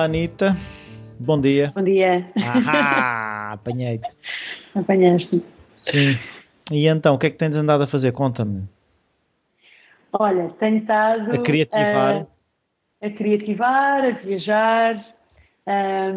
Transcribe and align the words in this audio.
Olá, 0.00 0.06
Anitta. 0.06 0.56
Bom 1.18 1.38
dia. 1.38 1.72
Bom 1.74 1.84
dia. 1.84 2.26
Ah, 2.66 3.52
apanhei-te. 3.60 4.08
Apanhaste. 4.74 5.42
Sim. 5.74 6.16
E 6.72 6.86
então, 6.86 7.14
o 7.16 7.18
que 7.18 7.26
é 7.26 7.30
que 7.30 7.36
tens 7.36 7.54
andado 7.54 7.82
a 7.82 7.86
fazer? 7.86 8.10
Conta-me. 8.12 8.66
Olha, 10.14 10.48
tenho 10.58 10.78
estado 10.78 11.30
A 11.32 11.36
criativar. 11.42 12.26
a, 13.02 13.06
a 13.06 13.10
criativar, 13.10 14.04
a 14.06 14.10
viajar, 14.12 14.94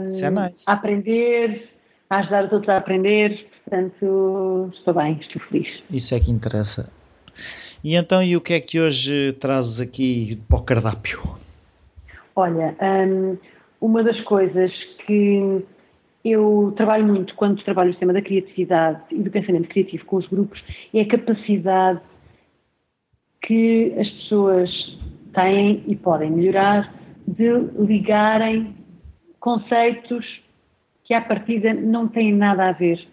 Isso 0.08 0.26
é 0.26 0.30
nice. 0.30 0.64
a 0.66 0.72
aprender, 0.72 1.70
a 2.10 2.20
ajudar 2.20 2.46
os 2.46 2.52
outros 2.54 2.70
a 2.70 2.78
aprender. 2.78 3.50
Portanto, 3.66 4.72
estou 4.74 4.94
bem, 4.94 5.20
estou 5.20 5.42
feliz. 5.50 5.68
Isso 5.92 6.16
é 6.16 6.22
que 6.22 6.32
interessa. 6.32 6.90
E 7.84 7.96
então, 7.98 8.24
e 8.24 8.38
o 8.38 8.40
que 8.40 8.54
é 8.54 8.62
que 8.62 8.80
hoje 8.80 9.34
trazes 9.42 9.82
aqui 9.82 10.42
para 10.48 10.58
o 10.58 10.64
cardápio? 10.64 11.22
Olha, 12.34 12.76
hum, 12.82 13.38
uma 13.84 14.02
das 14.02 14.20
coisas 14.22 14.72
que 15.06 15.62
eu 16.24 16.74
trabalho 16.78 17.06
muito 17.06 17.36
quando 17.36 17.62
trabalho 17.64 17.90
no 17.90 17.94
sistema 17.94 18.14
da 18.14 18.22
criatividade 18.22 19.02
e 19.12 19.22
do 19.22 19.30
pensamento 19.30 19.68
criativo 19.68 20.06
com 20.06 20.16
os 20.16 20.28
grupos 20.28 20.64
é 20.94 21.02
a 21.02 21.06
capacidade 21.06 22.00
que 23.42 23.94
as 24.00 24.10
pessoas 24.10 24.72
têm 25.34 25.84
e 25.86 25.98
podem 25.98 26.32
melhorar 26.32 26.94
de 27.28 27.52
ligarem 27.78 28.74
conceitos 29.42 30.26
que 31.04 31.14
à 31.14 31.20
partida 31.20 31.74
não 31.74 32.08
têm 32.08 32.32
nada 32.34 32.70
a 32.70 32.72
ver. 32.72 33.06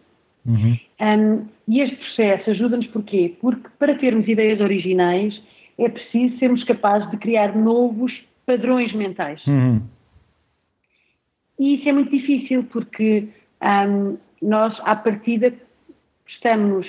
Um, 1.00 1.46
e 1.66 1.80
este 1.80 1.96
processo 1.96 2.50
ajuda-nos 2.50 2.86
porquê? 2.86 3.36
Porque 3.40 3.68
para 3.76 3.98
termos 3.98 4.28
ideias 4.28 4.60
originais 4.60 5.34
é 5.76 5.88
preciso 5.88 6.38
sermos 6.38 6.62
capazes 6.62 7.10
de 7.10 7.16
criar 7.16 7.56
novos 7.56 8.12
padrões 8.46 8.92
mentais. 8.92 9.42
E 11.60 11.74
isso 11.74 11.88
é 11.88 11.92
muito 11.92 12.10
difícil 12.10 12.64
porque 12.72 13.28
ahm, 13.60 14.16
nós, 14.42 14.74
à 14.84 14.96
partida, 14.96 15.52
estamos 16.26 16.86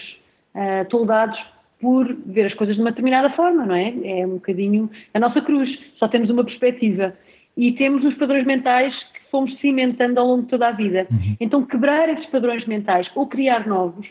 ah, 0.55 0.85
toldados 0.89 1.37
por 1.79 2.13
ver 2.25 2.45
as 2.45 2.53
coisas 2.53 2.75
de 2.75 2.81
uma 2.81 2.91
determinada 2.91 3.29
forma, 3.31 3.65
não 3.65 3.75
é? 3.75 3.93
É 4.03 4.25
um 4.25 4.35
bocadinho 4.35 4.89
a 5.13 5.19
nossa 5.19 5.41
cruz, 5.41 5.69
só 5.97 6.07
temos 6.07 6.29
uma 6.29 6.43
perspectiva. 6.43 7.13
E 7.57 7.73
temos 7.73 8.05
os 8.05 8.13
padrões 8.13 8.45
mentais 8.45 8.95
que 9.13 9.29
fomos 9.29 9.59
cimentando 9.59 10.19
ao 10.19 10.27
longo 10.27 10.43
de 10.43 10.49
toda 10.49 10.69
a 10.69 10.71
vida. 10.71 11.07
Então, 11.39 11.65
quebrar 11.65 12.07
esses 12.09 12.25
padrões 12.27 12.65
mentais 12.65 13.09
ou 13.13 13.27
criar 13.27 13.67
novos 13.67 14.07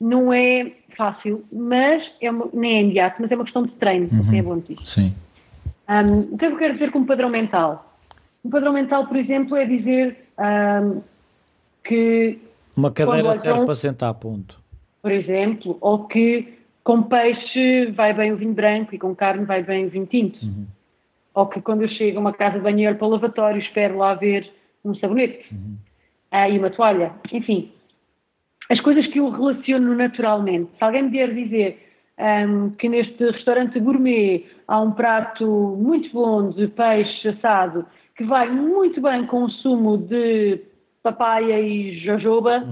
não 0.00 0.32
é 0.32 0.72
fácil, 0.96 1.44
mas 1.50 2.02
é 2.20 2.30
uma, 2.30 2.48
nem 2.52 2.76
é 2.76 2.82
imediato, 2.82 3.22
mas 3.22 3.30
é 3.30 3.34
uma 3.34 3.44
questão 3.44 3.62
de 3.62 3.72
treino, 3.72 4.10
assim 4.18 4.38
é 4.38 4.42
bom 4.42 4.58
dizer. 4.58 4.76
Sim. 4.84 5.14
Um, 5.88 6.34
o 6.34 6.38
que 6.38 6.44
é 6.44 6.48
que 6.48 6.54
eu 6.54 6.58
quero 6.58 6.74
dizer 6.74 6.90
com 6.90 6.98
um 6.98 7.06
padrão 7.06 7.30
mental? 7.30 7.91
Um 8.44 8.50
padrão 8.50 8.72
mental, 8.72 9.06
por 9.06 9.16
exemplo, 9.16 9.56
é 9.56 9.64
dizer 9.64 10.16
um, 10.38 11.00
que, 11.84 12.38
Uma 12.76 12.90
cadeira 12.90 13.22
olham- 13.22 13.34
serve 13.34 13.64
para 13.64 13.74
sentar, 13.74 14.14
ponto. 14.14 14.60
por 15.00 15.12
exemplo, 15.12 15.78
ou 15.80 16.06
que 16.06 16.58
com 16.84 17.02
peixe 17.04 17.86
vai 17.92 18.12
bem 18.12 18.32
o 18.32 18.36
vinho 18.36 18.52
branco 18.54 18.94
e 18.94 18.98
com 18.98 19.14
carne 19.14 19.44
vai 19.44 19.62
bem 19.62 19.86
o 19.86 19.90
vinho 19.90 20.06
tinto. 20.06 20.38
Ou 21.34 21.46
que 21.46 21.60
quando 21.60 21.82
eu 21.82 21.88
chego 21.88 22.18
a 22.18 22.20
uma 22.20 22.32
casa 22.32 22.56
de 22.58 22.64
banho 22.64 22.88
olho 22.88 22.98
para 22.98 23.06
o 23.06 23.10
lavatório 23.10 23.60
espero 23.62 23.96
lá 23.98 24.14
ver 24.14 24.50
um 24.84 24.94
sabonete 24.96 25.46
ah, 26.30 26.48
e 26.48 26.58
uma 26.58 26.70
toalha. 26.70 27.12
Enfim, 27.32 27.70
as 28.68 28.80
coisas 28.80 29.06
que 29.06 29.18
eu 29.20 29.30
relaciono 29.30 29.94
naturalmente. 29.94 30.70
Se 30.76 30.84
alguém 30.84 31.04
me 31.04 31.10
vier 31.10 31.32
dizer 31.32 31.88
ahm, 32.18 32.70
que 32.70 32.88
neste 32.88 33.30
restaurante 33.30 33.78
gourmet 33.78 34.44
há 34.66 34.80
um 34.80 34.90
prato 34.92 35.46
muito 35.78 36.10
bom 36.12 36.50
de 36.50 36.66
peixe 36.68 37.28
assado 37.28 37.86
que 38.16 38.24
vai 38.24 38.50
muito 38.50 39.00
bem 39.00 39.26
com 39.26 39.44
um 39.44 39.48
sumo 39.48 39.96
de 39.98 40.60
papaya 41.02 41.60
e 41.60 41.98
jojoba, 41.98 42.66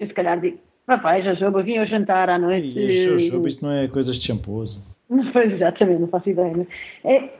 eu 0.00 0.06
se 0.06 0.12
calhar 0.14 0.40
digo, 0.40 0.58
papai, 0.86 1.22
jojoba, 1.22 1.62
vim 1.62 1.78
ao 1.78 1.86
jantar 1.86 2.28
à 2.30 2.38
noite. 2.38 2.78
E 2.78 2.90
jojoba, 3.02 3.48
isto 3.48 3.64
não 3.64 3.72
é 3.72 3.86
coisas 3.88 4.18
de 4.18 4.26
shampooso. 4.26 4.84
Não 5.08 5.24
foi 5.32 5.52
exatamente, 5.52 6.00
não 6.00 6.08
faço 6.08 6.28
ideia. 6.30 6.56
né? 6.56 6.66
É 7.04 7.30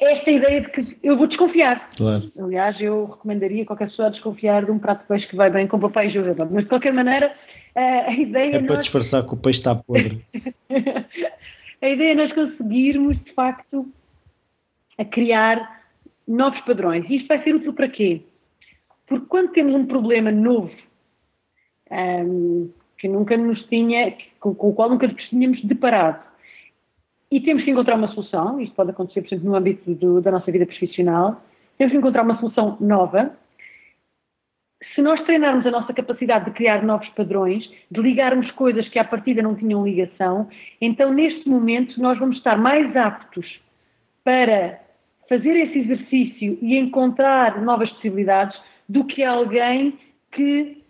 esta 0.00 0.30
ideia 0.30 0.60
de 0.62 0.68
que 0.70 0.80
eu 1.02 1.16
vou 1.16 1.26
desconfiar. 1.26 1.88
Claro. 1.96 2.32
Aliás, 2.38 2.80
eu 2.80 3.04
recomendaria 3.06 3.64
qualquer 3.66 3.88
pessoa 3.88 4.08
a 4.08 4.10
desconfiar 4.10 4.64
de 4.64 4.70
um 4.70 4.78
prato 4.78 5.02
de 5.02 5.08
peixe 5.08 5.26
que 5.28 5.36
vai 5.36 5.50
bem 5.50 5.66
com 5.66 5.78
papai 5.78 6.08
e 6.08 6.12
jojoba. 6.12 6.46
Mas 6.50 6.64
de 6.64 6.68
qualquer 6.70 6.92
maneira, 6.92 7.32
a 7.74 8.12
ideia 8.12 8.56
É 8.56 8.58
para 8.60 8.76
nós- 8.76 8.84
disfarçar 8.84 9.22
que 9.26 9.34
o 9.34 9.36
peixe 9.36 9.58
está 9.60 9.74
podre. 9.74 10.24
a 11.82 11.88
ideia 11.88 12.12
é 12.12 12.14
nós 12.14 12.32
conseguirmos, 12.32 13.22
de 13.22 13.32
facto, 13.34 13.86
a 14.98 15.04
criar 15.04 15.81
novos 16.26 16.60
padrões. 16.62 17.08
E 17.08 17.16
isto 17.16 17.28
vai 17.28 17.42
ser 17.42 17.54
útil 17.54 17.72
para 17.72 17.88
quê? 17.88 18.22
Porque 19.06 19.26
quando 19.26 19.52
temos 19.52 19.74
um 19.74 19.86
problema 19.86 20.30
novo, 20.30 20.72
ahm, 21.90 22.68
que 22.98 23.08
nunca 23.08 23.36
nos 23.36 23.62
tinha, 23.66 24.16
com, 24.40 24.54
com 24.54 24.70
o 24.70 24.74
qual 24.74 24.88
nunca 24.90 25.06
nos 25.08 25.28
tínhamos 25.28 25.62
deparado, 25.64 26.22
e 27.30 27.40
temos 27.40 27.64
que 27.64 27.70
encontrar 27.70 27.96
uma 27.96 28.08
solução, 28.08 28.60
isto 28.60 28.74
pode 28.74 28.90
acontecer, 28.90 29.22
por 29.22 29.28
exemplo, 29.28 29.50
no 29.50 29.56
âmbito 29.56 29.94
do- 29.94 30.20
da 30.20 30.30
nossa 30.30 30.52
vida 30.52 30.66
profissional, 30.66 31.42
temos 31.78 31.92
que 31.92 31.98
encontrar 31.98 32.22
uma 32.22 32.38
solução 32.38 32.76
nova, 32.78 33.36
se 34.94 35.00
nós 35.00 35.22
treinarmos 35.22 35.64
a 35.64 35.70
nossa 35.70 35.92
capacidade 35.94 36.44
de 36.44 36.50
criar 36.50 36.82
novos 36.82 37.08
padrões, 37.10 37.64
de 37.90 38.00
ligarmos 38.00 38.50
coisas 38.52 38.86
que 38.88 38.98
à 38.98 39.04
partida 39.04 39.40
não 39.40 39.54
tinham 39.54 39.84
ligação, 39.84 40.48
então 40.80 41.12
neste 41.12 41.48
momento 41.48 42.00
nós 42.00 42.18
vamos 42.18 42.36
estar 42.36 42.58
mais 42.58 42.94
aptos 42.96 43.60
para 44.22 44.81
fazer 45.32 45.56
esse 45.56 45.78
exercício 45.78 46.58
e 46.60 46.76
encontrar 46.76 47.62
novas 47.62 47.88
possibilidades 47.92 48.54
do 48.86 49.02
que 49.04 49.24
alguém 49.24 49.98
que 50.32 50.82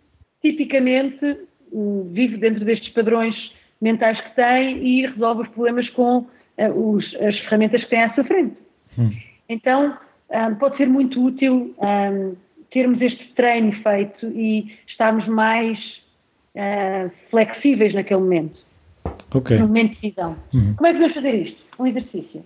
tipicamente 0.43 1.39
vive 2.11 2.39
dentro 2.39 2.65
destes 2.65 2.89
padrões 2.93 3.37
mentais 3.81 4.21
que 4.21 4.35
tem 4.35 4.85
e 4.85 5.07
resolve 5.07 5.43
os 5.43 5.49
problemas 5.51 5.89
com 5.91 6.27
eh, 6.57 6.69
os- 6.71 7.15
as 7.21 7.39
ferramentas 7.41 7.85
que 7.85 7.91
tem 7.91 8.03
à 8.03 8.13
sua 8.15 8.25
frente. 8.25 8.57
Então, 9.49 9.97
ahm, 10.31 10.55
pode 10.57 10.77
ser 10.77 10.89
muito 10.89 11.25
útil 11.25 11.73
ahm, 11.81 12.35
termos 12.73 13.01
este 13.01 13.25
treino 13.35 13.73
feito 13.81 14.27
e 14.27 14.77
estarmos 14.89 15.27
mais 15.29 15.79
ah, 16.57 17.09
flexíveis 17.31 17.95
naquele 17.95 18.21
momento, 18.21 18.59
Ok. 19.35 19.57
no 19.57 19.67
momento 19.69 19.95
de 19.95 20.01
decisão. 20.03 20.37
Como 20.77 20.87
é 20.87 20.93
que 20.93 20.99
vamos 20.99 21.15
fazer 21.15 21.35
isto? 21.47 21.63
Um 21.79 21.87
exercício. 21.87 22.45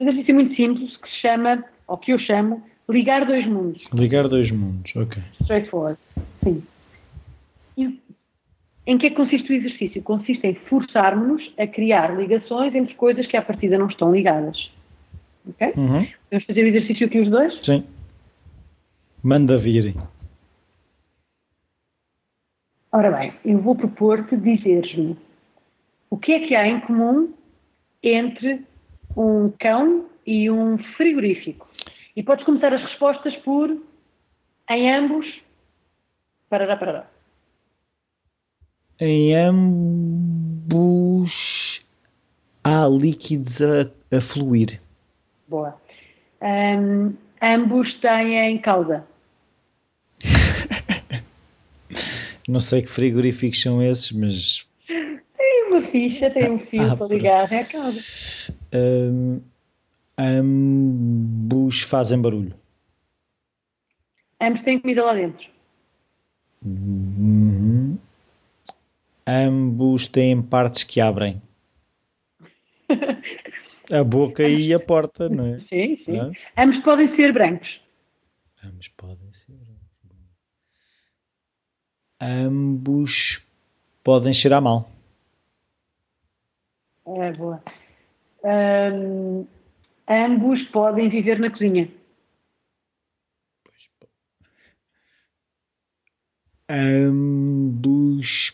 Um 0.00 0.04
exercício 0.08 0.34
muito 0.34 0.54
simples 0.54 0.96
que 0.96 1.08
se 1.08 1.20
chama, 1.20 1.64
ou 1.86 1.96
que 1.96 2.12
eu 2.12 2.18
chamo, 2.18 2.62
ligar 2.88 3.24
dois 3.26 3.46
mundos. 3.46 3.84
Ligar 3.92 4.28
dois 4.28 4.50
mundos, 4.50 4.94
ok. 4.96 5.22
Straightforward. 5.42 5.98
Sim. 6.42 6.62
E 7.76 8.00
em 8.86 8.98
que 8.98 9.06
é 9.06 9.10
que 9.10 9.16
consiste 9.16 9.50
o 9.50 9.56
exercício? 9.56 10.02
Consiste 10.02 10.46
em 10.46 10.54
forçarmos-nos 10.54 11.52
a 11.58 11.66
criar 11.66 12.16
ligações 12.16 12.74
entre 12.74 12.94
coisas 12.94 13.26
que 13.26 13.36
à 13.36 13.42
partida 13.42 13.78
não 13.78 13.86
estão 13.86 14.12
ligadas. 14.12 14.70
Ok? 15.48 15.72
Uhum. 15.76 16.06
Vamos 16.30 16.46
fazer 16.46 16.62
o 16.62 16.68
exercício 16.68 17.06
aqui 17.06 17.20
os 17.20 17.30
dois? 17.30 17.58
Sim. 17.62 17.84
Manda 19.22 19.56
vir. 19.56 19.94
Ora 22.92 23.10
bem, 23.10 23.32
eu 23.44 23.58
vou 23.58 23.74
propor-te 23.74 24.36
dizeres-me 24.36 25.16
o 26.10 26.16
que 26.16 26.32
é 26.32 26.46
que 26.46 26.54
há 26.54 26.66
em 26.66 26.80
comum 26.80 27.32
entre 28.02 28.62
um 29.16 29.50
cão 29.58 30.06
e 30.26 30.50
um 30.50 30.78
frigorífico. 30.96 31.68
E 32.16 32.22
podes 32.22 32.44
começar 32.44 32.72
as 32.72 32.82
respostas 32.82 33.34
por 33.38 33.76
em 34.70 34.94
ambos. 34.94 35.26
Parará, 36.48 36.76
parará. 36.76 37.06
Em 39.00 39.34
ambos 39.34 40.74
há 42.62 42.86
líquidos 42.86 43.60
a, 43.60 43.90
a 44.16 44.20
fluir. 44.20 44.80
Boa. 45.48 45.74
Ahm, 46.40 47.14
ambos 47.42 47.92
têm 48.00 48.58
cauda. 48.58 49.06
Não 52.46 52.60
sei 52.60 52.82
que 52.82 52.88
frigoríficos 52.88 53.60
são 53.60 53.82
esses, 53.82 54.12
mas 54.12 54.66
Tem 54.86 55.64
uma 55.68 55.80
ficha, 55.80 56.30
tem 56.30 56.50
um 56.50 56.58
fio 56.66 56.92
Ah, 56.92 56.96
para 56.96 57.06
ligar, 57.06 57.52
é 57.52 57.60
a 57.60 57.64
cauda. 57.64 57.98
Hum, 58.74 59.40
ambos 60.18 61.82
fazem 61.82 62.20
barulho. 62.20 62.54
Ambos 64.40 64.62
têm 64.62 64.80
comida 64.80 65.04
lá 65.04 65.14
dentro. 65.14 65.48
Uhum. 66.64 67.98
Ambos 69.26 70.08
têm 70.08 70.42
partes 70.42 70.82
que 70.82 71.00
abrem. 71.00 71.40
A 73.92 74.02
boca 74.02 74.42
e 74.42 74.72
a 74.72 74.80
porta, 74.80 75.28
não 75.28 75.44
é? 75.44 75.58
Sim, 75.68 75.98
sim. 76.06 76.32
Ambos 76.56 76.82
podem 76.82 77.14
ser 77.16 77.34
brancos. 77.34 77.68
Ambos 78.64 78.88
podem 78.88 79.30
ser. 79.34 79.54
Ambos 82.18 83.46
podem 84.02 84.32
cheirar 84.32 84.62
mal. 84.62 84.88
É, 87.06 87.32
boa 87.34 87.62
um, 88.44 89.46
ambos 90.08 90.62
podem 90.64 91.08
viver 91.08 91.40
na 91.40 91.50
cozinha. 91.50 91.88
Ambos 96.68 98.52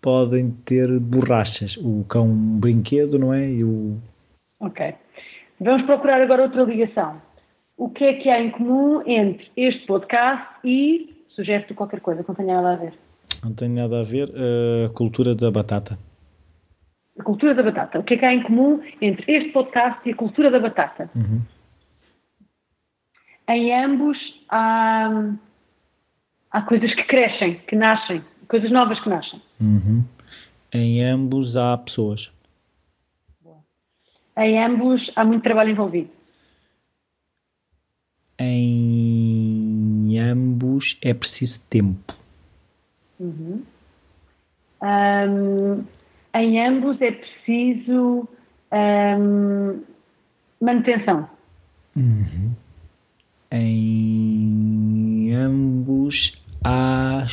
podem 0.00 0.50
ter 0.50 0.98
borrachas. 0.98 1.76
O 1.76 2.04
cão 2.08 2.28
brinquedo, 2.28 3.18
não 3.18 3.32
é? 3.32 3.50
E 3.50 3.64
o... 3.64 3.98
Ok. 4.60 4.94
Vamos 5.60 5.86
procurar 5.86 6.20
agora 6.22 6.42
outra 6.42 6.62
ligação. 6.62 7.20
O 7.76 7.90
que 7.90 8.04
é 8.04 8.14
que 8.14 8.28
há 8.28 8.40
em 8.40 8.50
comum 8.50 9.02
entre 9.06 9.50
este 9.56 9.86
podcast 9.86 10.46
e 10.64 11.14
sugesto 11.28 11.74
qualquer 11.74 12.00
coisa 12.00 12.22
que 12.22 12.28
não 12.28 12.34
tenha 12.34 12.60
nada 12.60 12.72
a 12.72 12.76
ver? 12.76 12.94
Não 13.44 13.54
tem 13.54 13.68
nada 13.68 14.00
a 14.00 14.04
ver. 14.04 14.32
A 14.84 14.88
cultura 14.90 15.34
da 15.34 15.50
batata. 15.50 15.98
A 17.18 17.22
cultura 17.22 17.54
da 17.54 17.62
batata. 17.62 17.98
O 17.98 18.04
que 18.04 18.14
é 18.14 18.16
que 18.16 18.24
há 18.24 18.32
em 18.32 18.42
comum 18.42 18.80
entre 19.00 19.30
este 19.32 19.50
podcast 19.50 20.00
e 20.08 20.12
a 20.12 20.16
cultura 20.16 20.50
da 20.50 20.60
batata? 20.60 21.10
Uhum. 21.14 21.42
Em 23.48 23.74
ambos 23.74 24.18
há, 24.48 25.32
há 26.50 26.62
coisas 26.62 26.94
que 26.94 27.04
crescem, 27.04 27.58
que 27.66 27.74
nascem, 27.74 28.22
coisas 28.46 28.70
novas 28.70 29.00
que 29.00 29.08
nascem. 29.08 29.42
Uhum. 29.60 30.04
Em 30.72 31.02
ambos 31.04 31.56
há 31.56 31.76
pessoas. 31.78 32.32
Em 34.36 34.62
ambos 34.62 35.10
há 35.16 35.24
muito 35.24 35.42
trabalho 35.42 35.70
envolvido. 35.70 36.10
Em 38.38 40.16
ambos 40.20 40.96
é 41.02 41.12
preciso 41.12 41.66
tempo. 41.68 42.14
Uhum. 43.18 43.64
Um, 44.80 45.84
em 46.38 46.66
ambos 46.66 47.00
é 47.00 47.10
preciso 47.12 48.28
um, 48.72 49.82
manutenção. 50.60 51.28
Uhum. 51.96 52.52
Em 53.50 55.34
ambos 55.34 56.40
há. 56.62 57.26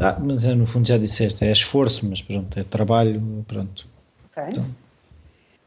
Ah, 0.00 0.16
mas 0.20 0.46
é, 0.46 0.54
no 0.54 0.66
fundo 0.66 0.86
já 0.86 0.96
disseste, 0.96 1.44
é 1.44 1.50
esforço, 1.50 2.08
mas 2.08 2.22
pronto, 2.22 2.56
é 2.58 2.62
trabalho, 2.62 3.20
pronto. 3.48 3.86
Okay. 4.30 4.44
Então. 4.52 4.64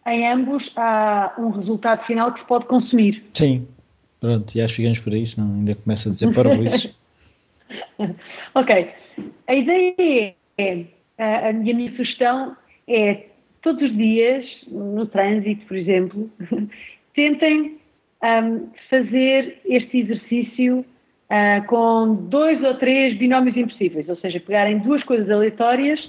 Em 0.08 0.32
ambos 0.32 0.64
há 0.78 1.34
um 1.38 1.50
resultado 1.50 2.06
final 2.06 2.32
que 2.34 2.40
se 2.40 2.46
pode 2.46 2.66
consumir. 2.66 3.26
Sim, 3.34 3.68
pronto, 4.22 4.56
e 4.56 4.62
acho 4.62 4.76
que 4.76 4.82
ficamos 4.82 5.00
por 5.00 5.14
aí, 5.14 5.26
senão 5.26 5.54
ainda 5.54 5.76
começa 5.76 6.08
a 6.08 6.12
dizer 6.14 6.34
parvoíces. 6.34 6.96
ok. 8.56 8.94
A 9.48 9.54
ideia 9.54 10.36
é, 10.58 10.86
a 11.18 11.52
minha 11.52 11.92
sugestão 11.98 12.56
é, 12.88 13.28
todos 13.62 13.82
os 13.82 13.96
dias, 13.96 14.46
no 14.68 15.06
trânsito, 15.08 15.66
por 15.66 15.76
exemplo, 15.76 16.30
tentem 17.16 17.78
um, 18.24 18.70
fazer 18.90 19.60
este 19.66 20.00
exercício 20.00 20.80
uh, 20.80 21.66
com 21.68 22.16
dois 22.30 22.64
ou 22.64 22.76
três 22.76 23.18
binómios 23.18 23.58
impossíveis, 23.58 24.08
ou 24.08 24.16
seja, 24.18 24.40
pegarem 24.40 24.80
duas 24.80 25.04
coisas 25.04 25.30
aleatórias, 25.30 26.00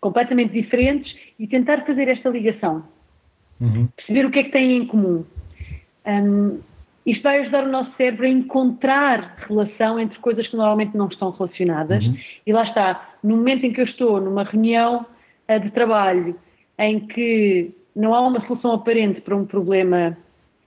completamente 0.00 0.52
diferentes, 0.52 1.14
e 1.38 1.46
tentar 1.46 1.84
fazer 1.86 2.08
esta 2.08 2.28
ligação. 2.28 2.84
Uhum. 3.60 3.88
Perceber 3.96 4.26
o 4.26 4.30
que 4.30 4.38
é 4.40 4.44
que 4.44 4.52
têm 4.52 4.76
em 4.76 4.86
comum. 4.86 5.24
Um, 6.06 6.60
isto 7.06 7.22
vai 7.22 7.40
ajudar 7.40 7.64
o 7.64 7.68
nosso 7.68 7.96
cérebro 7.96 8.26
a 8.26 8.28
encontrar 8.28 9.36
relação 9.48 9.98
entre 9.98 10.18
coisas 10.18 10.46
que 10.46 10.56
normalmente 10.56 10.96
não 10.96 11.08
estão 11.08 11.30
relacionadas. 11.30 12.04
Uhum. 12.04 12.16
E 12.46 12.52
lá 12.52 12.64
está, 12.64 13.14
no 13.24 13.36
momento 13.36 13.64
em 13.64 13.72
que 13.72 13.80
eu 13.80 13.86
estou 13.86 14.20
numa 14.20 14.44
reunião 14.44 15.06
de 15.56 15.70
trabalho 15.70 16.36
em 16.78 17.06
que 17.06 17.74
não 17.94 18.14
há 18.14 18.20
uma 18.20 18.46
solução 18.46 18.72
aparente 18.72 19.20
para 19.20 19.36
um 19.36 19.44
problema 19.44 20.16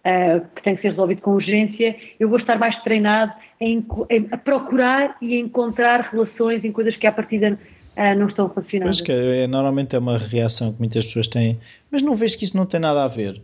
uh, 0.06 0.46
que 0.56 0.64
tem 0.64 0.76
que 0.76 0.82
ser 0.82 0.90
resolvido 0.90 1.22
com 1.22 1.32
urgência, 1.32 1.96
eu 2.20 2.28
vou 2.28 2.40
estar 2.40 2.58
mais 2.58 2.76
treinado 2.84 3.34
em, 3.60 3.86
em, 4.10 4.28
a 4.32 4.38
procurar 4.38 5.16
e 5.22 5.36
a 5.36 5.40
encontrar 5.40 6.10
relações 6.12 6.64
em 6.64 6.72
coisas 6.72 6.96
que 6.98 7.08
à 7.08 7.12
partida 7.12 7.58
uh, 7.96 8.20
não 8.20 8.28
estão 8.28 8.48
relacionadas. 8.48 8.98
Pois 8.98 9.02
que 9.02 9.12
é, 9.12 9.48
normalmente 9.48 9.96
é 9.96 10.00
uma 10.00 10.18
reação 10.18 10.74
que 10.74 10.80
muitas 10.80 11.06
pessoas 11.06 11.28
têm, 11.28 11.60
mas 11.92 12.02
não 12.02 12.16
vês 12.16 12.36
que 12.36 12.44
isso 12.44 12.58
não 12.58 12.66
tem 12.66 12.80
nada 12.80 13.04
a 13.04 13.08
ver. 13.08 13.42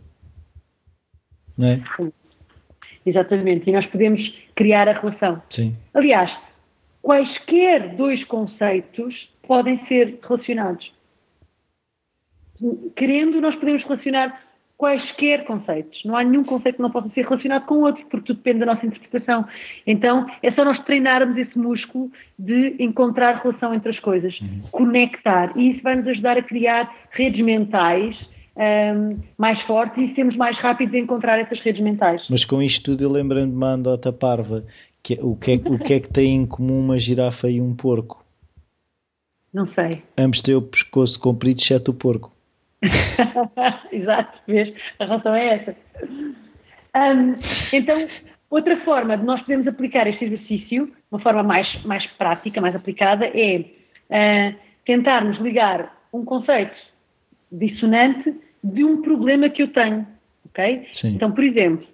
Não 1.56 1.68
é? 1.68 1.80
Sim. 1.96 2.12
Exatamente, 3.06 3.70
e 3.70 3.72
nós 3.72 3.86
podemos 3.86 4.20
criar 4.54 4.86
a 4.86 4.92
relação. 4.92 5.40
Sim. 5.48 5.74
Aliás, 5.94 6.30
quaisquer 7.00 7.96
dois 7.96 8.22
conceitos 8.24 9.14
podem 9.46 9.82
ser 9.86 10.18
relacionados. 10.28 10.92
Querendo, 12.96 13.40
nós 13.40 13.54
podemos 13.56 13.82
relacionar 13.84 14.48
quaisquer 14.78 15.44
conceitos. 15.44 16.00
Não 16.04 16.16
há 16.16 16.22
nenhum 16.22 16.44
conceito 16.44 16.76
que 16.76 16.82
não 16.82 16.90
possa 16.90 17.08
ser 17.10 17.24
relacionado 17.24 17.66
com 17.66 17.82
outro, 17.82 18.04
porque 18.08 18.26
tudo 18.28 18.36
depende 18.36 18.60
da 18.60 18.66
nossa 18.66 18.86
interpretação. 18.86 19.44
Então, 19.84 20.24
é 20.40 20.52
só 20.52 20.64
nós 20.64 20.78
treinarmos 20.84 21.36
esse 21.36 21.58
músculo 21.58 22.10
de 22.38 22.76
encontrar 22.78 23.42
relação 23.42 23.74
entre 23.74 23.90
as 23.90 23.98
coisas, 23.98 24.38
uhum. 24.40 24.60
conectar. 24.70 25.52
E 25.56 25.72
isso 25.72 25.82
vai 25.82 25.96
nos 25.96 26.06
ajudar 26.06 26.38
a 26.38 26.42
criar 26.42 26.94
redes 27.10 27.44
mentais 27.44 28.16
um, 28.58 29.18
mais 29.36 29.60
fortes 29.62 30.10
e 30.10 30.14
sermos 30.14 30.36
mais 30.36 30.56
rápidos 30.58 30.94
a 30.94 30.98
encontrar 30.98 31.38
essas 31.40 31.60
redes 31.60 31.82
mentais. 31.82 32.22
Mas 32.30 32.44
com 32.44 32.62
isto 32.62 32.92
tudo 32.92 33.02
eu 33.02 33.10
lembrando 33.10 33.50
de 33.50 33.56
uma 33.56 33.72
andota 33.72 34.12
parva. 34.12 34.64
Que, 35.02 35.14
é, 35.14 35.18
o, 35.22 35.36
que 35.36 35.52
é, 35.52 35.54
o 35.54 35.78
que 35.78 35.94
é 35.94 36.00
que 36.00 36.10
tem 36.10 36.36
em 36.36 36.46
comum 36.46 36.80
uma 36.80 36.98
girafa 36.98 37.48
e 37.48 37.60
um 37.60 37.74
porco? 37.74 38.24
Não 39.52 39.66
sei. 39.74 40.02
Ambos 40.16 40.42
têm 40.42 40.54
o 40.54 40.62
pescoço 40.62 41.18
comprido, 41.18 41.60
exceto 41.60 41.92
o 41.92 41.94
porco. 41.94 42.32
Exato, 43.92 44.38
vês? 44.46 44.74
A 44.98 45.04
razão 45.04 45.34
é 45.34 45.54
essa. 45.54 45.76
Um, 46.94 47.34
então, 47.72 48.06
outra 48.50 48.76
forma 48.78 49.16
de 49.16 49.24
nós 49.24 49.40
podermos 49.40 49.66
aplicar 49.66 50.06
este 50.06 50.24
exercício, 50.24 50.92
uma 51.10 51.20
forma 51.20 51.42
mais, 51.42 51.84
mais 51.84 52.06
prática, 52.12 52.60
mais 52.60 52.74
aplicada, 52.74 53.26
é 53.26 53.60
uh, 53.60 54.54
tentarmos 54.84 55.38
ligar 55.38 55.96
um 56.12 56.24
conceito 56.24 56.76
dissonante 57.50 58.34
de 58.62 58.84
um 58.84 59.02
problema 59.02 59.48
que 59.48 59.62
eu 59.62 59.68
tenho, 59.68 60.06
ok? 60.46 60.86
Sim. 60.92 61.14
Então, 61.14 61.32
por 61.32 61.44
exemplo, 61.44 61.86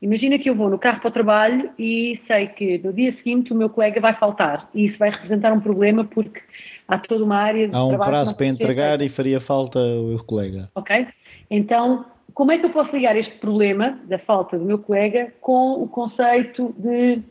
imagina 0.00 0.38
que 0.38 0.48
eu 0.48 0.54
vou 0.54 0.68
no 0.68 0.78
carro 0.78 1.00
para 1.00 1.08
o 1.08 1.12
trabalho 1.12 1.70
e 1.78 2.20
sei 2.26 2.48
que 2.48 2.78
no 2.78 2.92
dia 2.92 3.14
seguinte 3.16 3.52
o 3.52 3.56
meu 3.56 3.68
colega 3.68 4.00
vai 4.00 4.14
faltar 4.14 4.68
e 4.74 4.86
isso 4.86 4.98
vai 4.98 5.10
representar 5.10 5.52
um 5.52 5.60
problema 5.60 6.04
porque 6.04 6.40
há 6.88 6.98
toda 6.98 7.24
uma 7.24 7.36
área 7.36 7.68
de 7.68 7.74
Há 7.74 7.84
um 7.84 7.98
prazo 7.98 8.36
para 8.36 8.46
entregar 8.46 9.00
e 9.02 9.08
faria 9.08 9.40
falta 9.40 9.78
o 9.78 10.22
colega. 10.24 10.70
Ok? 10.74 11.06
Então, 11.50 12.04
como 12.34 12.52
é 12.52 12.58
que 12.58 12.66
eu 12.66 12.70
posso 12.70 12.94
ligar 12.94 13.16
este 13.16 13.34
problema 13.38 13.98
da 14.04 14.18
falta 14.18 14.58
do 14.58 14.64
meu 14.64 14.78
colega 14.78 15.32
com 15.40 15.82
o 15.82 15.88
conceito 15.88 16.74
de 16.78 17.22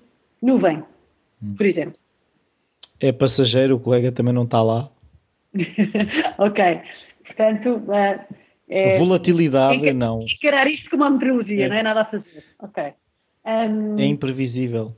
nuvem, 0.41 0.83
hum. 1.41 1.55
por 1.55 1.65
exemplo? 1.65 1.95
É 2.99 3.11
passageiro, 3.11 3.75
o 3.75 3.79
colega 3.79 4.11
também 4.11 4.33
não 4.33 4.43
está 4.43 4.61
lá. 4.61 4.89
ok. 6.39 6.81
Portanto, 7.25 7.81
uh, 7.87 8.35
é, 8.67 8.97
volatilidade, 8.97 9.87
é, 9.87 9.93
não. 9.93 10.21
Encarar 10.21 10.67
isto 10.67 10.89
como 10.89 11.03
uma 11.03 11.11
meteorologia, 11.11 11.65
é. 11.65 11.69
não 11.69 11.75
é 11.75 11.83
nada 11.83 12.01
a 12.01 12.05
fazer. 12.05 12.43
Ok. 12.59 12.83
Um, 13.45 13.99
é 13.99 14.05
imprevisível. 14.05 14.95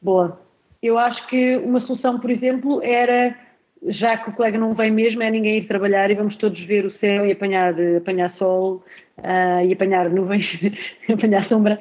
Boa. 0.00 0.40
Eu 0.80 0.98
acho 0.98 1.26
que 1.28 1.56
uma 1.56 1.84
solução, 1.86 2.20
por 2.20 2.30
exemplo, 2.30 2.80
era, 2.82 3.36
já 3.82 4.16
que 4.16 4.30
o 4.30 4.32
colega 4.32 4.58
não 4.58 4.74
vem 4.74 4.90
mesmo, 4.90 5.22
é 5.22 5.30
ninguém 5.30 5.58
ir 5.58 5.68
trabalhar 5.68 6.10
e 6.10 6.14
vamos 6.14 6.36
todos 6.36 6.58
ver 6.66 6.86
o 6.86 6.98
céu 6.98 7.26
e 7.26 7.32
apanhar, 7.32 7.74
apanhar 7.96 8.34
sol 8.36 8.84
uh, 9.18 9.64
e 9.66 9.72
apanhar 9.72 10.10
nuvens, 10.10 10.46
apanhar 11.12 11.46
sombra 11.48 11.78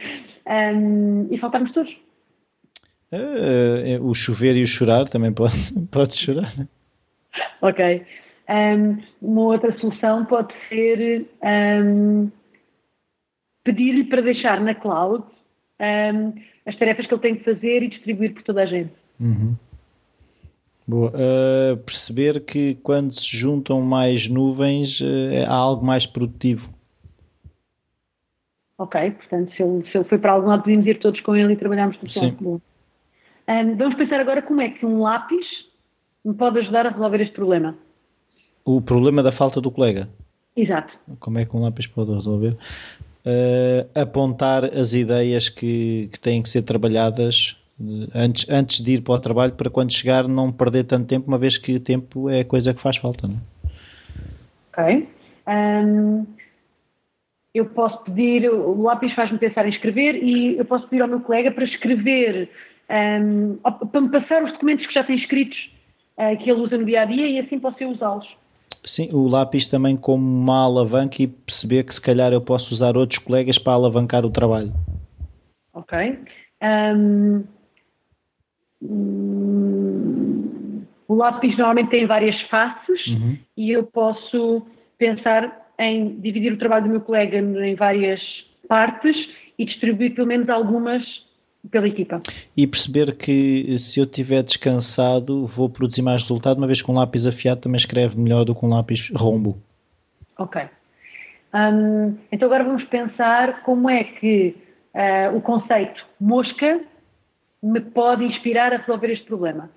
um, 0.48 1.28
e 1.32 1.38
faltarmos 1.38 1.72
todos. 1.72 1.92
Uh, 3.12 4.04
o 4.04 4.14
chover 4.14 4.56
e 4.58 4.64
o 4.64 4.68
chorar 4.68 5.06
também 5.06 5.34
pode, 5.34 5.56
pode 5.92 6.16
chorar. 6.16 6.52
Ok. 7.62 8.06
Um, 8.48 8.98
uma 9.22 9.42
outra 9.42 9.75
solução 9.80 10.25
pode 10.25 10.54
ser 10.70 11.25
um, 11.44 12.30
pedir-lhe 13.64 14.04
para 14.04 14.22
deixar 14.22 14.60
na 14.62 14.75
cloud 14.75 15.25
as 16.66 16.75
tarefas 16.78 17.06
que 17.06 17.14
ele 17.14 17.22
tem 17.22 17.36
que 17.36 17.44
fazer 17.44 17.84
e 17.84 17.90
distribuir 17.90 18.34
por 18.34 18.44
toda 18.44 18.64
a 18.64 18.66
gente. 18.66 18.94
Uhum. 19.20 19.56
Boa. 20.88 21.10
Uh, 21.10 21.77
perceber 21.77 22.42
que 22.42 22.75
quando 22.75 23.12
se 23.12 23.36
juntam 23.36 23.82
mais 23.82 24.27
nuvens 24.27 25.01
uh, 25.01 25.06
há 25.48 25.54
algo 25.54 25.84
mais 25.84 26.06
produtivo. 26.06 26.70
Ok, 28.77 29.12
portanto, 29.12 29.56
se 29.56 29.63
ele, 29.63 29.89
se 29.89 29.98
ele 29.98 30.04
foi 30.06 30.18
para 30.18 30.34
algum 30.34 30.48
lado, 30.48 30.63
podemos 30.63 30.86
ir 30.86 31.00
todos 31.00 31.20
com 31.22 31.36
ele 31.36 31.54
e 31.54 31.56
trabalharmos 31.56 31.98
tudo 31.98 32.10
Sim. 32.10 32.38
Um, 32.42 33.77
vamos 33.77 33.96
pensar 33.96 34.20
agora 34.20 34.42
como 34.42 34.62
é 34.62 34.70
que 34.70 34.86
um 34.86 35.01
lápis 35.01 35.46
me 36.24 36.34
pode 36.34 36.60
ajudar 36.60 36.86
a 36.86 36.89
resolver 36.89 37.22
este 37.22 37.34
problema. 37.34 37.77
O 38.65 38.82
problema 38.82 39.24
da 39.24 39.32
falta 39.32 39.62
do 39.62 39.72
colega. 39.72 40.10
Exato. 40.56 40.94
Como 41.20 41.38
é 41.38 41.46
que 41.46 41.56
um 41.56 41.62
lápis 41.62 41.88
pode 41.88 42.12
resolver? 42.12 42.58
Uh, 43.25 44.00
apontar 44.00 44.65
as 44.65 44.94
ideias 44.94 45.50
que, 45.50 46.10
que 46.12 46.20
têm 46.20 46.42
que 46.42 46.50
ser 46.50 46.63
trabalhadas 46.63 47.58
antes, 48.13 48.50
antes 48.50 48.79
de 48.82 48.94
ir 48.94 49.01
para 49.01 49.15
o 49.15 49.20
trabalho 49.20 49.53
para 49.53 49.70
quando 49.70 49.94
chegar 49.94 50.27
não 50.27 50.51
perder 50.51 50.86
tanto 50.86 51.08
tempo, 51.08 51.27
uma 51.27 51.38
vez 51.38 51.58
que 51.58 51.74
o 51.74 51.79
tempo 51.79 52.29
é 52.29 52.41
a 52.41 52.46
coisa 52.46 52.74
que 52.74 52.82
faz 52.82 52.98
falta. 52.98 53.27
Não 53.27 53.36
é? 53.36 53.39
Ok. 54.72 55.08
Um, 55.48 56.25
eu 57.53 57.65
posso 57.65 58.03
pedir, 58.03 58.50
o 58.50 58.82
lápis 58.82 59.13
faz-me 59.13 59.38
pensar 59.38 59.65
em 59.65 59.70
escrever 59.70 60.15
e 60.22 60.58
eu 60.58 60.65
posso 60.65 60.88
pedir 60.88 61.01
ao 61.01 61.08
meu 61.08 61.22
colega 61.22 61.51
para 61.51 61.63
escrever 61.63 62.50
um, 62.89 63.55
para 63.88 64.01
me 64.01 64.10
passar 64.10 64.44
os 64.44 64.51
documentos 64.51 64.86
que 64.86 64.94
já 64.94 65.03
tem 65.03 65.15
escritos 65.15 65.58
uh, 66.17 66.38
que 66.38 66.50
ele 66.50 66.60
usa 66.60 66.77
no 66.77 66.86
dia 66.86 67.01
a 67.01 67.05
dia 67.05 67.27
e 67.27 67.39
assim 67.39 67.60
posso 67.60 67.77
eu 67.82 67.89
usá-los. 67.91 68.27
Sim, 68.84 69.10
o 69.13 69.27
lápis 69.27 69.67
também 69.67 69.96
como 69.96 70.24
uma 70.24 70.65
alavanca 70.65 71.22
e 71.22 71.27
perceber 71.27 71.84
que 71.84 71.96
se 71.96 72.01
calhar 72.01 72.32
eu 72.34 72.41
posso 72.41 72.74
usar 72.74 72.98
outros 72.98 73.20
colegas 73.20 73.58
para 73.58 73.74
alavancar 73.74 74.25
o 74.25 74.29
trabalho. 74.29 74.74
Ok. 75.74 76.20
Um, 76.62 77.44
o 81.08 81.13
lápis 81.15 81.58
normalmente 81.58 81.89
tem 81.89 82.06
várias 82.06 82.39
faces 82.44 83.08
uhum. 83.08 83.38
e 83.56 83.72
eu 83.72 83.84
posso 83.84 84.65
pensar 84.98 85.65
em 85.77 86.20
dividir 86.20 86.54
o 86.54 86.58
trabalho 86.58 86.86
do 86.86 86.89
meu 86.92 87.01
colega 87.01 87.38
em 87.38 87.75
várias 87.75 88.22
partes 88.68 89.15
e 89.58 89.65
distribuir 89.65 90.15
pelo 90.15 90.27
menos 90.27 90.50
algumas 90.50 91.04
pela 91.72 91.88
equipa. 91.88 92.22
E 92.56 92.68
perceber 92.68 93.15
que 93.15 93.77
se 93.80 94.00
eu 94.00 94.06
estiver 94.06 94.44
descansado 94.44 95.46
vou 95.46 95.70
produzir 95.70 96.01
mais 96.01 96.22
resultado, 96.22 96.58
uma 96.58 96.68
vez 96.68 96.82
que 96.82 96.92
um 96.92 96.94
lápis 96.94 97.25
afiado 97.25 97.62
também 97.62 97.77
escreve 97.77 98.20
melhor 98.20 98.46
do 98.46 98.54
que 98.54 98.65
um 98.65 98.70
lápis 98.70 99.12
rombo. 99.15 99.58
Ok. 100.38 100.62
Um, 101.54 102.18
então 102.32 102.48
agora 102.48 102.63
vamos 102.63 102.84
pensar 102.86 103.63
como 103.63 103.89
é 103.89 104.04
que 104.04 104.56
uh, 104.94 105.36
o 105.36 105.42
conceito 105.42 106.06
mosca 106.20 106.82
me 107.65 107.81
pode 107.81 108.24
inspirar 108.24 108.74
a 108.74 108.77
resolver 108.77 109.12
este 109.12 109.25
problema. 109.25 109.69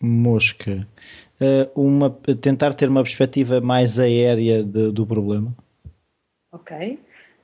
Mosca. 0.00 0.86
Uh, 1.40 1.80
uma, 1.80 2.10
tentar 2.10 2.74
ter 2.74 2.88
uma 2.88 3.02
perspectiva 3.02 3.60
mais 3.60 3.98
aérea 3.98 4.62
de, 4.62 4.92
do 4.92 5.06
problema. 5.06 5.54
Ok. 6.52 6.98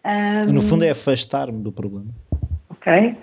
Um, 0.04 0.52
no 0.52 0.60
fundo 0.60 0.84
é 0.84 0.90
afastar-me 0.90 1.62
do 1.62 1.72
problema 1.72 2.10
ok? 2.80 3.16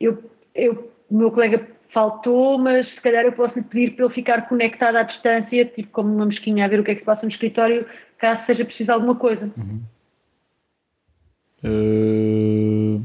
Eu, 0.00 0.22
eu, 0.54 0.90
o 1.10 1.16
meu 1.16 1.30
colega 1.30 1.68
faltou, 1.92 2.58
mas 2.58 2.88
se 2.88 3.00
calhar 3.02 3.24
eu 3.24 3.32
posso 3.32 3.54
lhe 3.54 3.64
pedir 3.64 3.94
para 3.94 4.06
ele 4.06 4.14
ficar 4.14 4.48
conectado 4.48 4.96
à 4.96 5.02
distância, 5.02 5.66
tipo 5.66 5.90
como 5.92 6.14
uma 6.14 6.26
mosquinha 6.26 6.64
a 6.64 6.68
ver 6.68 6.80
o 6.80 6.84
que 6.84 6.92
é 6.92 6.94
que 6.94 7.00
se 7.00 7.06
passa 7.06 7.22
no 7.22 7.30
escritório, 7.30 7.86
caso 8.18 8.46
seja 8.46 8.64
preciso 8.64 8.90
alguma 8.90 9.14
coisa. 9.14 9.52
Uhum. 9.56 9.82
Uh, 11.64 13.00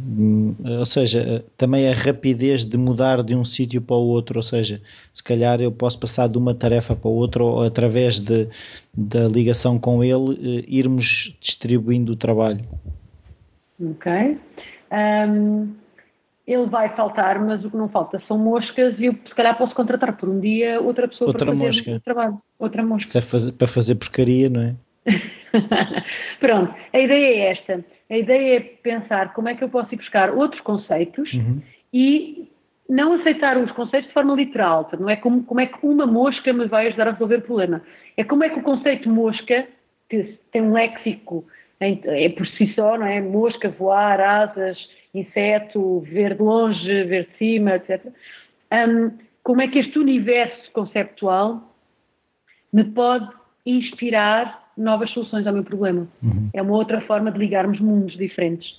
ou 0.80 0.86
seja, 0.86 1.44
também 1.56 1.90
a 1.90 1.94
rapidez 1.94 2.66
de 2.66 2.78
mudar 2.78 3.24
de 3.24 3.36
um 3.36 3.44
sítio 3.44 3.82
para 3.82 3.96
o 3.96 4.08
outro, 4.08 4.40
ou 4.40 4.44
seja, 4.44 4.82
se 5.14 5.24
calhar 5.24 5.62
eu 5.62 5.72
posso 5.72 6.00
passar 6.00 6.28
de 6.28 6.38
uma 6.38 6.54
tarefa 6.54 6.96
para 6.96 7.10
outra 7.10 7.44
ou 7.44 7.64
através 7.64 8.20
de, 8.20 8.48
da 8.94 9.28
ligação 9.28 9.80
com 9.80 10.04
ele 10.04 10.34
uh, 10.34 10.64
irmos 10.68 11.36
distribuindo 11.40 12.14
o 12.14 12.16
trabalho. 12.16 12.64
Ok. 13.80 14.38
Um, 14.92 15.74
ele 16.48 16.66
vai 16.68 16.96
faltar, 16.96 17.44
mas 17.44 17.64
o 17.66 17.70
que 17.70 17.76
não 17.76 17.90
falta 17.90 18.22
são 18.28 18.38
moscas 18.38 18.98
e 18.98 19.06
eu 19.06 19.14
se 19.14 19.36
calhar 19.36 19.58
posso 19.58 19.76
contratar 19.76 20.16
por 20.16 20.30
um 20.30 20.40
dia 20.40 20.80
outra 20.80 21.08
pessoa 21.08 21.28
outra 21.28 21.46
para 21.46 21.56
fazer 21.56 21.66
mosca. 21.66 21.92
o 21.92 22.00
trabalho. 22.00 22.42
Outra 22.58 22.86
mosca. 22.86 23.18
É 23.18 23.22
fazer, 23.22 23.52
para 23.52 23.68
fazer 23.68 23.96
porcaria, 23.96 24.50
não 24.50 24.62
é? 24.62 24.76
Pronto, 26.40 26.74
a 26.94 27.00
ideia 27.00 27.36
é 27.36 27.52
esta. 27.52 27.86
A 28.10 28.18
ideia 28.18 28.58
é 28.58 28.60
pensar 28.60 29.34
como 29.34 29.50
é 29.50 29.56
que 29.56 29.64
eu 29.64 29.70
posso 29.70 29.94
ir 29.94 29.98
buscar 29.98 30.30
outros 30.32 30.62
conceitos 30.62 31.32
uhum. 31.34 31.62
e 31.92 32.50
não 32.90 33.14
aceitar 33.14 33.58
os 33.58 33.72
conceitos 33.72 34.08
de 34.08 34.14
forma 34.14 34.34
literal. 34.34 34.90
Não 35.00 35.10
é 35.10 35.16
como, 35.16 35.44
como 35.44 35.60
é 35.60 35.66
que 35.66 35.78
uma 35.86 36.06
mosca 36.06 36.54
me 36.54 36.68
vai 36.68 36.88
ajudar 36.88 37.10
a 37.10 37.12
resolver 37.12 37.38
o 37.38 37.42
problema. 37.42 37.82
É 38.16 38.24
como 38.24 38.44
é 38.44 38.50
que 38.50 38.60
o 38.60 38.64
conceito 38.64 39.10
mosca, 39.10 39.68
que 40.10 40.38
tem 40.52 40.62
um 40.62 40.74
léxico 40.74 41.46
é 41.80 42.30
por 42.30 42.48
si 42.48 42.74
só, 42.74 42.98
não 42.98 43.06
é? 43.06 43.22
Mosca, 43.22 43.70
voar, 43.70 44.20
asas, 44.20 44.78
inseto, 45.14 46.00
ver 46.02 46.36
de 46.36 46.42
longe, 46.42 47.04
ver 47.04 47.28
de 47.28 47.38
cima, 47.38 47.76
etc. 47.76 48.04
Um, 48.72 49.12
como 49.44 49.62
é 49.62 49.68
que 49.68 49.80
este 49.80 50.00
universo 50.00 50.72
conceptual 50.74 51.76
me 52.74 52.84
pode 52.84 53.30
inspirar 53.66 54.67
novas 54.78 55.10
soluções 55.12 55.46
ao 55.48 55.54
meu 55.54 55.64
problema? 55.64 56.08
Uhum. 56.22 56.50
É 56.54 56.62
uma 56.62 56.76
outra 56.76 57.02
forma 57.02 57.32
de 57.32 57.40
ligarmos 57.40 57.80
mundos 57.80 58.16
diferentes. 58.18 58.76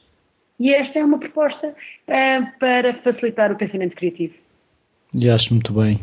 E 0.59 0.73
esta 0.75 0.99
é 0.99 1.05
uma 1.05 1.19
proposta 1.19 1.69
uh, 1.69 2.59
para 2.59 2.95
facilitar 3.03 3.53
o 3.53 3.57
pensamento 3.57 3.95
criativo. 3.95 4.35
E 5.15 5.29
acho 5.31 5.55
muito 5.55 5.73
bem. 5.73 6.01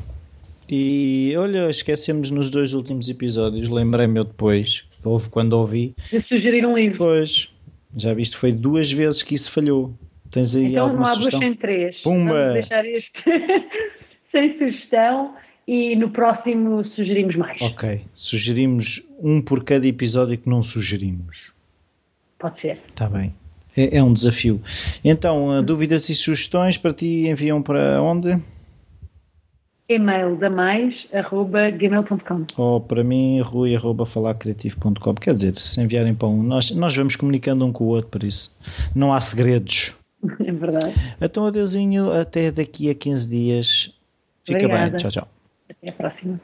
E 0.70 1.34
olha, 1.38 1.70
esquecemos 1.70 2.32
nos 2.32 2.50
dois 2.50 2.74
últimos 2.74 3.08
episódios, 3.08 3.70
lembrei-me 3.70 4.20
eu 4.20 4.24
depois, 4.24 4.88
houve 5.04 5.30
quando 5.30 5.54
ouvi. 5.54 5.94
De 6.10 6.22
sugerir 6.22 6.66
um 6.66 6.76
livro. 6.76 6.98
Pois, 6.98 7.52
já 7.96 8.14
viste, 8.14 8.36
foi 8.36 8.52
duas 8.52 8.92
vezes 8.92 9.22
que 9.22 9.36
isso 9.36 9.52
falhou. 9.52 9.94
Tens 10.32 10.56
aí 10.56 10.72
então, 10.72 10.86
alguma 10.86 11.04
não 11.04 11.12
há 11.12 11.14
sugestão? 11.14 11.40
duas 11.40 11.52
sem 11.52 11.60
três. 11.60 11.98
Pumba! 12.02 12.34
Vamos 12.34 12.54
deixar 12.54 12.86
este 12.86 13.12
sem 14.32 14.58
sugestão 14.58 15.36
e 15.68 15.96
no 15.96 16.10
próximo 16.10 16.86
sugerimos 16.96 17.36
mais. 17.36 17.60
Ok. 17.62 18.02
Sugerimos 18.14 19.08
um 19.20 19.42
por 19.42 19.64
cada 19.64 19.88
episódio 19.88 20.38
que 20.38 20.50
não 20.50 20.62
sugerimos. 20.62 21.54
Pode 22.38 22.62
ser. 22.62 22.80
Está 22.90 23.10
bem. 23.10 23.34
É, 23.76 23.98
é, 23.98 24.04
um 24.04 24.14
desafio. 24.14 24.62
Então, 25.04 25.64
dúvidas 25.64 26.10
e 26.10 26.16
sugestões 26.16 26.78
para 26.78 26.94
ti 26.94 27.28
enviam 27.28 27.62
para 27.62 28.02
onde? 28.02 28.38
e-mail 29.88 30.36
da 30.38 30.50
mais 30.50 30.96
arroba 31.14 31.70
gmail.com 31.70 32.48
ou 32.58 32.82
para 32.82 33.04
mim 33.04 33.40
rui 33.42 33.76
arroba 33.76 34.04
falarcreativo.com 34.04 35.14
quer 35.14 35.36
dizer, 35.36 35.56
se 35.56 35.80
enviarem 35.80 36.16
para 36.16 36.28
um 36.28 36.42
nós, 36.42 36.72
nós 36.72 36.96
vamos 36.96 37.16
comunicando 37.16 37.64
um 37.64 37.72
com 37.72 37.84
o 37.84 37.88
outro 37.90 38.10
por 38.10 38.24
isso 38.24 38.52
não 38.96 39.14
há 39.14 39.22
segredos 39.22 39.96
É 40.46 40.52
verdade. 40.52 40.94
Então, 41.22 41.46
adeusinho, 41.46 42.12
até 42.12 42.52
daqui 42.52 42.90
a 42.90 42.96
15 42.96 43.30
dias. 43.30 43.94
Fica 44.44 44.66
Obrigada. 44.66 44.90
bem. 44.92 44.98
Tchau, 44.98 45.12
tchau. 45.12 45.28
Até 45.70 45.90
a 45.90 45.94
próxima. 45.94 46.42